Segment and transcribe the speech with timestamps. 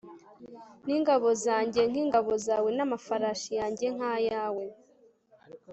[0.85, 4.65] n’ingabo zanjye nk’ingabo zawe, n’amafarashi yanjye nk’ayawe”